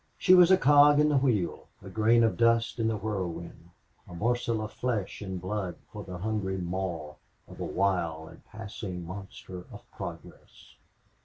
[0.17, 3.69] She was a cog in the wheel, a grain of dust in the whirlwind,
[4.07, 7.13] a morsel of flesh and blood for the hungry maw
[7.47, 10.73] of a wild and passing monster of progress.